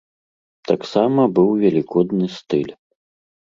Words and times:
Таксама 0.71 1.21
быў 1.35 1.49
велікодны 1.65 2.31
стыль. 2.39 2.73